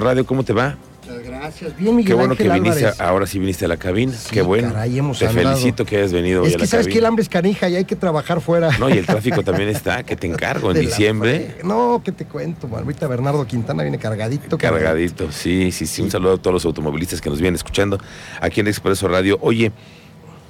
Radio, 0.00 0.24
¿cómo 0.26 0.42
te 0.44 0.52
va? 0.52 0.76
Muchas 1.04 1.22
gracias. 1.24 1.76
Bien, 1.76 1.96
Miguel 1.96 2.10
Qué 2.10 2.14
bueno 2.14 2.32
Ángel 2.32 2.46
que 2.46 2.52
viniste, 2.54 2.78
Álvarez. 2.86 3.00
ahora 3.00 3.26
sí 3.26 3.38
viniste 3.40 3.64
a 3.64 3.68
la 3.68 3.76
cabina. 3.76 4.12
Sí, 4.12 4.28
Qué 4.30 4.42
bueno. 4.42 4.68
caray, 4.72 4.96
hemos 4.98 5.18
te 5.18 5.26
andado. 5.26 5.48
felicito 5.50 5.84
que 5.84 5.96
hayas 5.96 6.12
venido 6.12 6.42
hoy 6.42 6.48
Es 6.48 6.54
a 6.54 6.56
que 6.58 6.62
la 6.62 6.66
sabes 6.68 6.86
que 6.86 6.92
el 6.92 6.94
cabina. 6.98 7.08
hambre 7.08 7.22
es 7.24 7.28
canija 7.28 7.68
y 7.68 7.74
hay 7.76 7.84
que 7.84 7.96
trabajar 7.96 8.40
fuera. 8.40 8.70
No, 8.78 8.88
y 8.88 8.92
el 8.98 9.06
tráfico 9.06 9.42
también 9.44 9.68
está, 9.68 10.04
que 10.04 10.14
te 10.14 10.28
encargo 10.28 10.70
en 10.70 10.76
la 10.76 10.80
diciembre. 10.82 11.56
No, 11.64 12.00
¿qué 12.04 12.12
te 12.12 12.24
cuento? 12.24 12.68
Ahorita 12.72 13.08
Bernardo 13.08 13.44
Quintana 13.46 13.82
viene 13.82 13.98
cargadito. 13.98 14.56
Cargadito, 14.56 15.32
sí, 15.32 15.72
sí, 15.72 15.86
sí. 15.86 16.02
Un 16.02 16.10
saludo 16.12 16.34
a 16.34 16.38
todos 16.38 16.54
los 16.54 16.64
automovilistas 16.64 17.20
que 17.20 17.28
nos 17.30 17.40
vienen 17.40 17.56
escuchando 17.56 17.98
aquí 18.40 18.60
en 18.60 18.68
Expreso 18.68 19.08
Radio. 19.08 19.38
Oye, 19.42 19.72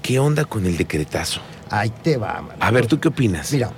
¿qué 0.03 0.19
onda 0.19 0.45
con 0.45 0.67
el 0.67 0.77
decretazo? 0.77 1.41
Ahí 1.71 1.91
te 2.03 2.19
va, 2.19 2.43
man. 2.43 2.57
A 2.61 2.71
ver, 2.71 2.87
¿tú 2.87 3.01
qué 3.01 3.09
opinas? 3.09 3.51
Mira, 3.53 3.71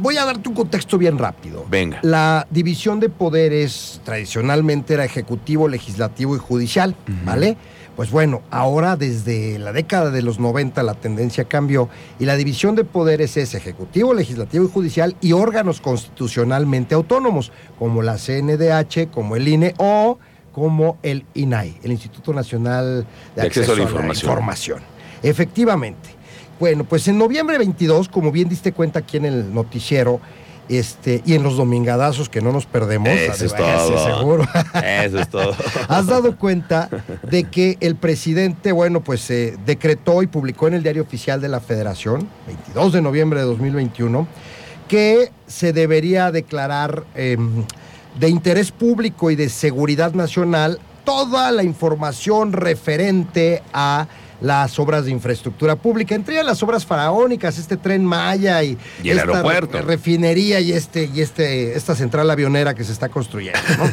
voy 0.00 0.16
a 0.16 0.24
darte 0.24 0.48
un 0.48 0.54
contexto 0.54 0.98
bien 0.98 1.18
rápido. 1.18 1.64
Venga. 1.70 2.00
La 2.02 2.46
división 2.50 3.00
de 3.00 3.08
poderes 3.08 4.00
tradicionalmente 4.04 4.94
era 4.94 5.04
ejecutivo, 5.04 5.68
legislativo 5.68 6.36
y 6.36 6.38
judicial, 6.38 6.94
¿vale? 7.24 7.56
Pues 7.96 8.10
bueno, 8.10 8.42
ahora 8.50 8.96
desde 8.96 9.58
la 9.58 9.72
década 9.72 10.10
de 10.10 10.20
los 10.22 10.40
90 10.40 10.82
la 10.82 10.94
tendencia 10.94 11.44
cambió 11.44 11.88
y 12.18 12.24
la 12.24 12.36
división 12.36 12.74
de 12.74 12.84
poderes 12.84 13.36
es 13.36 13.54
ejecutivo, 13.54 14.14
legislativo 14.14 14.64
y 14.64 14.70
judicial 14.70 15.16
y 15.20 15.32
órganos 15.32 15.80
constitucionalmente 15.80 16.96
autónomos, 16.96 17.52
como 17.78 18.02
la 18.02 18.16
CNDH, 18.16 19.10
como 19.12 19.36
el 19.36 19.46
INE 19.46 19.74
o 19.78 20.18
como 20.52 20.98
el 21.02 21.24
INAI, 21.34 21.78
el 21.82 21.92
Instituto 21.92 22.32
Nacional 22.32 23.06
de, 23.34 23.42
De 23.42 23.46
Acceso 23.48 23.72
a 23.72 23.76
la 23.76 23.82
Información. 23.82 24.30
Información. 24.30 24.78
Efectivamente. 25.22 26.23
Bueno, 26.60 26.84
pues 26.84 27.08
en 27.08 27.18
noviembre 27.18 27.58
22, 27.58 28.08
como 28.08 28.30
bien 28.30 28.48
diste 28.48 28.72
cuenta 28.72 29.00
aquí 29.00 29.16
en 29.16 29.24
el 29.24 29.52
noticiero, 29.52 30.20
este, 30.68 31.22
y 31.26 31.34
en 31.34 31.42
los 31.42 31.56
domingadazos 31.56 32.28
que 32.28 32.40
no 32.40 32.50
nos 32.50 32.64
perdemos, 32.64 33.08
Eso 33.08 33.44
es 33.44 33.54
todo. 33.54 34.18
seguro, 34.18 34.46
Eso 34.82 35.18
es 35.18 35.28
todo. 35.28 35.54
has 35.88 36.06
dado 36.06 36.36
cuenta 36.36 36.88
de 37.22 37.44
que 37.44 37.76
el 37.80 37.96
presidente, 37.96 38.72
bueno, 38.72 39.02
pues 39.02 39.20
se 39.20 39.56
decretó 39.66 40.22
y 40.22 40.26
publicó 40.26 40.68
en 40.68 40.74
el 40.74 40.82
Diario 40.82 41.02
Oficial 41.02 41.40
de 41.40 41.48
la 41.48 41.60
Federación, 41.60 42.28
22 42.46 42.94
de 42.94 43.02
noviembre 43.02 43.40
de 43.40 43.46
2021, 43.46 44.26
que 44.88 45.32
se 45.46 45.72
debería 45.72 46.30
declarar 46.30 47.04
eh, 47.14 47.36
de 48.18 48.28
interés 48.28 48.70
público 48.70 49.30
y 49.30 49.36
de 49.36 49.48
seguridad 49.48 50.14
nacional 50.14 50.78
toda 51.04 51.52
la 51.52 51.62
información 51.62 52.52
referente 52.52 53.62
a 53.72 54.06
las 54.44 54.78
obras 54.78 55.06
de 55.06 55.10
infraestructura 55.10 55.74
pública, 55.74 56.14
entre 56.14 56.34
ellas 56.34 56.44
las 56.44 56.62
obras 56.62 56.84
faraónicas, 56.84 57.58
este 57.58 57.78
tren 57.78 58.04
Maya 58.04 58.62
y, 58.62 58.76
Y 59.02 59.08
el 59.08 59.18
esta 59.18 59.30
aeropuerto. 59.30 59.80
refinería 59.80 60.60
y 60.60 60.72
este 60.72 61.10
y 61.12 61.22
este 61.22 61.74
esta 61.74 61.94
central 61.94 62.30
avionera 62.30 62.74
que 62.74 62.84
se 62.84 62.92
está 62.92 63.08
construyendo. 63.08 63.58
¿no? 63.78 63.90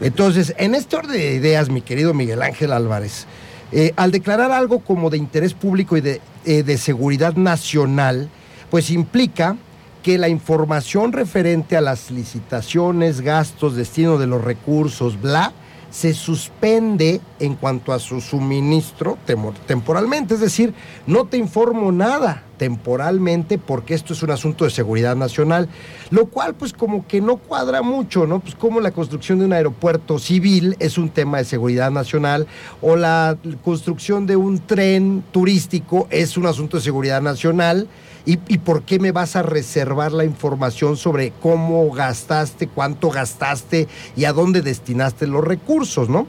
Entonces, 0.00 0.54
en 0.56 0.76
este 0.76 0.94
orden 0.96 1.12
de 1.12 1.34
ideas, 1.34 1.68
mi 1.68 1.82
querido 1.82 2.14
Miguel 2.14 2.42
Ángel 2.42 2.72
Álvarez, 2.72 3.26
eh, 3.72 3.92
al 3.96 4.12
declarar 4.12 4.52
algo 4.52 4.78
como 4.78 5.10
de 5.10 5.18
interés 5.18 5.52
público 5.52 5.96
y 5.96 6.00
de, 6.00 6.20
eh, 6.44 6.62
de 6.62 6.78
seguridad 6.78 7.34
nacional, 7.34 8.28
pues 8.70 8.90
implica 8.90 9.56
que 10.04 10.16
la 10.16 10.28
información 10.28 11.12
referente 11.12 11.76
a 11.76 11.80
las 11.80 12.12
licitaciones, 12.12 13.20
gastos, 13.20 13.74
destino 13.74 14.16
de 14.16 14.28
los 14.28 14.44
recursos, 14.44 15.20
bla, 15.20 15.52
se 15.90 16.14
suspende 16.14 17.20
en 17.40 17.54
cuanto 17.54 17.92
a 17.92 17.98
su 17.98 18.20
suministro 18.20 19.18
temporalmente. 19.66 20.34
Es 20.34 20.40
decir, 20.40 20.74
no 21.06 21.26
te 21.26 21.36
informo 21.36 21.92
nada 21.92 22.44
temporalmente 22.58 23.56
porque 23.56 23.94
esto 23.94 24.12
es 24.12 24.22
un 24.22 24.32
asunto 24.32 24.64
de 24.64 24.70
seguridad 24.70 25.16
nacional, 25.16 25.68
lo 26.10 26.26
cual 26.26 26.54
pues 26.54 26.72
como 26.72 27.06
que 27.06 27.20
no 27.20 27.36
cuadra 27.36 27.82
mucho, 27.82 28.26
¿no? 28.26 28.40
Pues 28.40 28.54
como 28.54 28.80
la 28.80 28.90
construcción 28.90 29.38
de 29.38 29.46
un 29.46 29.52
aeropuerto 29.52 30.18
civil 30.18 30.76
es 30.80 30.98
un 30.98 31.08
tema 31.08 31.38
de 31.38 31.44
seguridad 31.44 31.90
nacional 31.90 32.46
o 32.82 32.96
la 32.96 33.38
construcción 33.64 34.26
de 34.26 34.36
un 34.36 34.58
tren 34.58 35.22
turístico 35.30 36.08
es 36.10 36.36
un 36.36 36.46
asunto 36.46 36.76
de 36.76 36.82
seguridad 36.82 37.22
nacional. 37.22 37.88
¿Y, 38.26 38.38
y 38.48 38.58
por 38.58 38.82
qué 38.82 38.98
me 38.98 39.10
vas 39.10 39.36
a 39.36 39.42
reservar 39.42 40.12
la 40.12 40.24
información 40.24 40.98
sobre 40.98 41.32
cómo 41.40 41.90
gastaste, 41.90 42.66
cuánto 42.68 43.08
gastaste 43.08 43.88
y 44.16 44.26
a 44.26 44.34
dónde 44.34 44.60
destinaste 44.60 45.26
los 45.26 45.42
recursos, 45.42 46.10
no? 46.10 46.26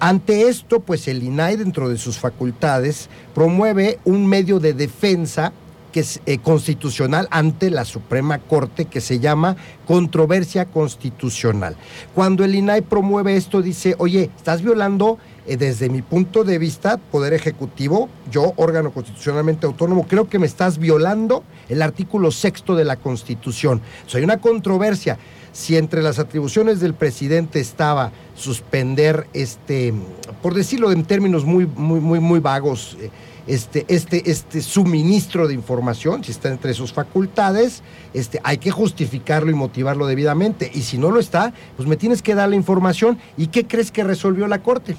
Ante 0.00 0.48
esto, 0.48 0.80
pues 0.80 1.08
el 1.08 1.24
INAI, 1.24 1.56
dentro 1.56 1.88
de 1.88 1.98
sus 1.98 2.18
facultades, 2.18 3.08
promueve 3.34 3.98
un 4.04 4.26
medio 4.26 4.60
de 4.60 4.72
defensa 4.72 5.52
que 5.92 6.00
es 6.00 6.20
eh, 6.26 6.38
constitucional 6.38 7.28
ante 7.30 7.70
la 7.70 7.84
Suprema 7.84 8.38
Corte 8.38 8.86
que 8.86 9.00
se 9.00 9.20
llama 9.20 9.56
controversia 9.86 10.66
constitucional. 10.66 11.76
Cuando 12.14 12.44
el 12.44 12.54
INAI 12.54 12.82
promueve 12.82 13.36
esto, 13.36 13.62
dice, 13.62 13.94
oye, 13.98 14.30
estás 14.36 14.62
violando 14.62 15.18
eh, 15.46 15.56
desde 15.56 15.88
mi 15.88 16.02
punto 16.02 16.44
de 16.44 16.58
vista, 16.58 16.98
Poder 16.98 17.32
Ejecutivo, 17.32 18.08
yo, 18.30 18.52
órgano 18.56 18.92
constitucionalmente 18.92 19.66
autónomo, 19.66 20.06
creo 20.06 20.28
que 20.28 20.38
me 20.38 20.46
estás 20.46 20.78
violando 20.78 21.42
el 21.68 21.80
artículo 21.80 22.30
sexto 22.30 22.76
de 22.76 22.84
la 22.84 22.96
Constitución. 22.96 23.80
O 24.06 24.10
sea, 24.10 24.18
hay 24.18 24.24
una 24.24 24.40
controversia. 24.40 25.18
Si 25.52 25.76
entre 25.76 26.02
las 26.02 26.18
atribuciones 26.18 26.80
del 26.80 26.94
presidente 26.94 27.60
estaba 27.60 28.12
suspender 28.34 29.26
este, 29.32 29.94
por 30.42 30.54
decirlo 30.54 30.92
en 30.92 31.04
términos 31.04 31.44
muy, 31.44 31.66
muy, 31.66 32.00
muy, 32.00 32.20
muy 32.20 32.40
vagos, 32.40 32.96
eh, 33.00 33.10
este, 33.46 33.86
este, 33.88 34.30
este 34.30 34.60
suministro 34.60 35.48
de 35.48 35.54
información, 35.54 36.22
si 36.22 36.32
está 36.32 36.50
entre 36.50 36.74
sus 36.74 36.92
facultades, 36.92 37.82
este, 38.12 38.40
hay 38.44 38.58
que 38.58 38.70
justificarlo 38.70 39.50
y 39.50 39.54
motivarlo 39.54 40.06
debidamente. 40.06 40.70
Y 40.74 40.82
si 40.82 40.98
no 40.98 41.10
lo 41.10 41.18
está, 41.18 41.54
pues 41.76 41.88
me 41.88 41.96
tienes 41.96 42.20
que 42.20 42.34
dar 42.34 42.50
la 42.50 42.56
información. 42.56 43.18
¿Y 43.38 43.46
qué 43.46 43.66
crees 43.66 43.90
que 43.90 44.04
resolvió 44.04 44.46
la 44.48 44.62
Corte? 44.62 44.96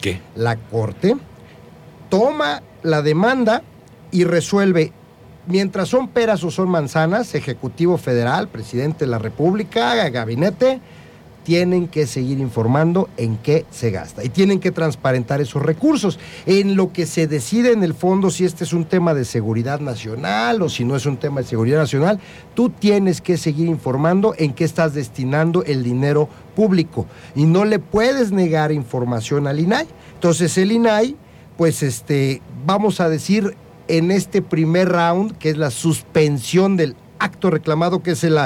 ¿Qué? 0.00 0.20
La 0.34 0.56
Corte 0.56 1.16
toma 2.10 2.62
la 2.82 3.02
demanda 3.02 3.62
y 4.10 4.24
resuelve, 4.24 4.92
mientras 5.46 5.88
son 5.88 6.08
peras 6.08 6.44
o 6.44 6.50
son 6.50 6.68
manzanas, 6.68 7.34
Ejecutivo 7.34 7.96
Federal, 7.96 8.48
Presidente 8.48 9.06
de 9.06 9.10
la 9.10 9.18
República, 9.18 10.08
Gabinete, 10.10 10.80
tienen 11.46 11.86
que 11.86 12.08
seguir 12.08 12.40
informando 12.40 13.08
en 13.16 13.36
qué 13.36 13.66
se 13.70 13.92
gasta 13.92 14.24
y 14.24 14.30
tienen 14.30 14.58
que 14.58 14.72
transparentar 14.72 15.40
esos 15.40 15.62
recursos. 15.62 16.18
En 16.44 16.74
lo 16.74 16.92
que 16.92 17.06
se 17.06 17.28
decide 17.28 17.70
en 17.70 17.84
el 17.84 17.94
fondo 17.94 18.32
si 18.32 18.44
este 18.44 18.64
es 18.64 18.72
un 18.72 18.84
tema 18.84 19.14
de 19.14 19.24
seguridad 19.24 19.78
nacional 19.78 20.60
o 20.60 20.68
si 20.68 20.84
no 20.84 20.96
es 20.96 21.06
un 21.06 21.18
tema 21.18 21.42
de 21.42 21.46
seguridad 21.46 21.78
nacional, 21.78 22.18
tú 22.54 22.70
tienes 22.70 23.20
que 23.20 23.36
seguir 23.36 23.68
informando 23.68 24.34
en 24.36 24.54
qué 24.54 24.64
estás 24.64 24.92
destinando 24.92 25.62
el 25.62 25.84
dinero 25.84 26.28
público 26.56 27.06
y 27.36 27.44
no 27.44 27.64
le 27.64 27.78
puedes 27.78 28.32
negar 28.32 28.72
información 28.72 29.46
al 29.46 29.60
INAI. 29.60 29.86
Entonces 30.14 30.58
el 30.58 30.72
INAI, 30.72 31.14
pues 31.56 31.84
este, 31.84 32.42
vamos 32.66 32.98
a 32.98 33.08
decir 33.08 33.54
en 33.86 34.10
este 34.10 34.42
primer 34.42 34.88
round, 34.88 35.38
que 35.38 35.50
es 35.50 35.56
la 35.56 35.70
suspensión 35.70 36.76
del 36.76 36.96
acto 37.18 37.50
reclamado, 37.50 38.02
que 38.02 38.12
es 38.12 38.24
el, 38.24 38.38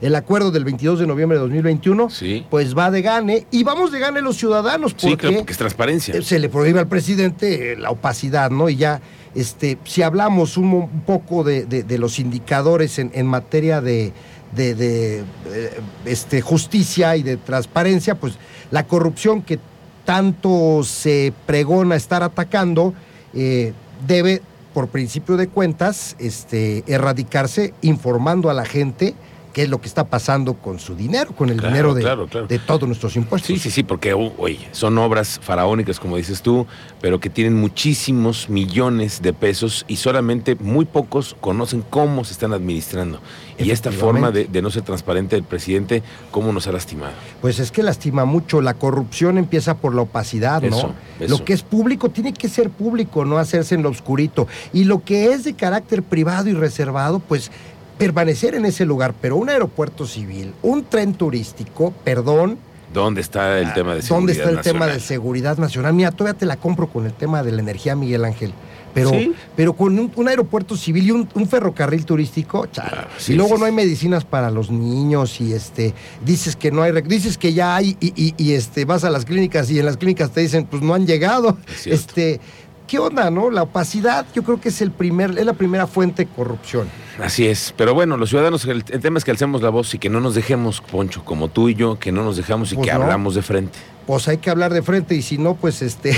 el 0.00 0.14
acuerdo 0.14 0.50
del 0.50 0.64
22 0.64 1.00
de 1.00 1.06
noviembre 1.06 1.38
de 1.38 1.42
2021, 1.42 2.10
Sí. 2.10 2.46
pues 2.50 2.76
va 2.76 2.90
de 2.90 3.02
gane 3.02 3.46
y 3.50 3.64
vamos 3.64 3.90
de 3.92 3.98
gane 3.98 4.20
los 4.20 4.36
ciudadanos 4.36 4.92
Sí, 4.96 5.08
porque 5.08 5.16
claro, 5.16 5.36
porque 5.38 5.52
es 5.52 5.58
transparencia. 5.58 6.22
se 6.22 6.38
le 6.38 6.48
prohíbe 6.48 6.80
al 6.80 6.88
presidente 6.88 7.72
eh, 7.72 7.76
la 7.76 7.90
opacidad, 7.90 8.50
¿no? 8.50 8.68
Y 8.68 8.76
ya, 8.76 9.00
este, 9.34 9.78
si 9.84 10.02
hablamos 10.02 10.56
un, 10.56 10.88
poco 11.06 11.44
de, 11.44 11.64
de- 11.66 11.82
de 11.82 11.98
los 11.98 12.18
indicadores 12.18 12.98
en, 12.98 13.10
en 13.14 13.26
materia 13.26 13.80
de, 13.80 14.12
de- 14.54 14.74
de, 14.74 15.18
eh, 15.46 15.80
este, 16.04 16.40
justicia 16.40 17.16
y 17.16 17.22
de 17.22 17.36
transparencia, 17.36 18.14
pues 18.14 18.34
la 18.70 18.86
corrupción 18.86 19.42
que 19.42 19.58
tanto 20.04 20.82
se 20.84 21.32
pregona 21.46 21.94
estar 21.96 22.22
atacando 22.22 22.94
eh, 23.34 23.72
debe, 24.06 24.40
por 24.78 24.86
principio 24.86 25.36
de 25.36 25.48
cuentas, 25.48 26.14
este, 26.20 26.84
erradicarse 26.86 27.74
informando 27.82 28.48
a 28.48 28.54
la 28.54 28.64
gente 28.64 29.16
qué 29.52 29.62
es 29.64 29.68
lo 29.68 29.80
que 29.80 29.88
está 29.88 30.04
pasando 30.08 30.54
con 30.54 30.78
su 30.78 30.94
dinero, 30.94 31.32
con 31.32 31.48
el 31.50 31.56
Claro, 31.56 31.68
dinero 31.72 31.94
de, 31.94 32.00
claro, 32.02 32.26
claro. 32.26 32.46
de 32.46 32.58
todos 32.58 32.86
nuestros 32.86 33.16
impuestos. 33.16 33.46
Sí, 33.48 33.58
sí, 33.58 33.70
sí, 33.70 33.82
porque, 33.82 34.14
u- 34.14 34.32
oye, 34.38 34.68
son 34.72 34.96
obras 34.98 35.40
faraónicas, 35.42 35.98
como 36.00 36.16
dices 36.16 36.42
tú, 36.42 36.66
pero 37.00 37.20
que 37.20 37.30
tienen 37.30 37.54
muchísimos 37.54 38.48
millones 38.48 39.22
de 39.22 39.32
pesos 39.32 39.84
y 39.88 39.96
solamente 39.96 40.56
muy 40.56 40.84
pocos 40.84 41.36
conocen 41.40 41.82
cómo 41.88 42.24
se 42.24 42.32
están 42.32 42.52
administrando. 42.52 43.20
Y 43.58 43.72
esta 43.72 43.90
forma 43.90 44.30
de, 44.30 44.44
de 44.44 44.62
no 44.62 44.70
ser 44.70 44.82
transparente 44.82 45.34
del 45.34 45.44
presidente, 45.44 46.02
cómo 46.30 46.52
nos 46.52 46.68
ha 46.68 46.72
lastimado. 46.72 47.12
Pues 47.40 47.58
es 47.58 47.72
que 47.72 47.82
lastima 47.82 48.24
mucho. 48.24 48.60
La 48.60 48.74
corrupción 48.74 49.36
empieza 49.36 49.76
por 49.78 49.96
la 49.96 50.02
opacidad, 50.02 50.62
¿no? 50.62 50.68
Eso, 50.76 50.94
eso. 51.18 51.38
Lo 51.38 51.44
que 51.44 51.54
es 51.54 51.62
público 51.64 52.08
tiene 52.10 52.32
que 52.32 52.48
ser 52.48 52.70
público, 52.70 53.24
no 53.24 53.36
hacerse 53.38 53.74
en 53.74 53.82
lo 53.82 53.88
oscurito. 53.90 54.46
Y 54.72 54.84
lo 54.84 55.02
que 55.02 55.32
es 55.32 55.42
de 55.42 55.54
carácter 55.54 56.04
privado 56.04 56.48
y 56.48 56.52
reservado, 56.52 57.18
pues 57.18 57.50
permanecer 57.98 58.54
en 58.54 58.64
ese 58.64 58.84
lugar. 58.84 59.14
Pero 59.20 59.36
un 59.36 59.48
aeropuerto 59.50 60.06
civil, 60.06 60.54
un 60.62 60.84
tren 60.84 61.14
turístico, 61.14 61.92
perdón, 62.04 62.58
¿Dónde 62.92 63.20
está 63.20 63.58
el 63.58 63.74
tema 63.74 63.94
de 63.94 64.00
seguridad 64.00 64.16
¿Dónde 64.18 64.32
está 64.32 64.48
el 64.48 64.56
nacional? 64.56 64.80
tema 64.80 64.86
de 64.94 65.00
seguridad 65.00 65.58
nacional? 65.58 65.92
Mira, 65.92 66.10
todavía 66.10 66.38
te 66.38 66.46
la 66.46 66.56
compro 66.56 66.86
con 66.88 67.04
el 67.04 67.12
tema 67.12 67.42
de 67.42 67.52
la 67.52 67.60
energía, 67.60 67.94
Miguel 67.94 68.24
Ángel. 68.24 68.54
Pero, 68.94 69.10
Sí. 69.10 69.34
pero 69.54 69.74
con 69.74 69.98
un, 69.98 70.10
un 70.16 70.26
aeropuerto 70.28 70.74
civil 70.74 71.06
y 71.06 71.10
un, 71.10 71.28
un 71.34 71.46
ferrocarril 71.46 72.06
turístico, 72.06 72.64
chale. 72.72 72.88
Claro, 72.88 73.08
sí, 73.18 73.34
y 73.34 73.36
luego 73.36 73.56
sí, 73.56 73.60
no 73.60 73.66
hay 73.66 73.72
medicinas 73.72 74.24
para 74.24 74.50
los 74.50 74.70
niños 74.70 75.38
y 75.42 75.52
este 75.52 75.92
dices 76.24 76.56
que 76.56 76.70
no 76.70 76.80
hay, 76.82 76.92
dices 77.02 77.36
que 77.36 77.52
ya 77.52 77.76
hay 77.76 77.94
y, 78.00 78.06
y- 78.16 78.34
y, 78.38 78.52
este 78.54 78.86
vas 78.86 79.04
a 79.04 79.10
las 79.10 79.26
clínicas 79.26 79.70
y 79.70 79.78
en 79.78 79.84
las 79.84 79.98
clínicas 79.98 80.30
te 80.30 80.40
dicen 80.40 80.64
pues 80.64 80.82
no 80.82 80.94
han 80.94 81.06
llegado. 81.06 81.58
Es. 81.70 81.86
Este, 81.86 82.40
¿qué 82.88 82.98
onda, 82.98 83.30
no? 83.30 83.50
La 83.50 83.62
opacidad, 83.62 84.26
yo 84.34 84.42
creo 84.42 84.60
que 84.60 84.70
es 84.70 84.80
el 84.82 84.90
primer, 84.90 85.38
es 85.38 85.46
la 85.46 85.52
primera 85.52 85.86
fuente 85.86 86.24
de 86.24 86.30
corrupción. 86.32 86.88
Así 87.22 87.46
es, 87.46 87.72
pero 87.76 87.94
bueno, 87.94 88.16
los 88.16 88.30
ciudadanos, 88.30 88.64
el, 88.64 88.84
el 88.88 89.00
tema 89.00 89.18
es 89.18 89.24
que 89.24 89.30
alcemos 89.30 89.62
la 89.62 89.70
voz 89.70 89.94
y 89.94 89.98
que 89.98 90.08
no 90.08 90.20
nos 90.20 90.34
dejemos, 90.34 90.80
Poncho, 90.80 91.24
como 91.24 91.48
tú 91.48 91.68
y 91.68 91.74
yo, 91.74 91.98
que 91.98 92.10
no 92.10 92.24
nos 92.24 92.36
dejamos 92.36 92.72
y 92.72 92.76
Pues 92.76 92.88
que 92.88 92.94
no. 92.94 93.02
hablamos 93.02 93.34
de 93.36 93.42
frente. 93.42 93.78
pues 94.06 94.26
hay 94.26 94.38
que 94.38 94.50
hablar 94.50 94.72
de 94.72 94.82
frente 94.82 95.14
y 95.14 95.22
si 95.22 95.38
no, 95.38 95.54
pues 95.54 95.82
este, 95.82 96.16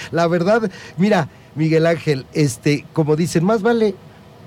la 0.12 0.26
verdad, 0.28 0.70
mira, 0.96 1.28
Miguel 1.54 1.86
Ángel, 1.86 2.26
este, 2.32 2.84
como 2.92 3.16
dicen, 3.16 3.44
más 3.44 3.62
vale 3.62 3.94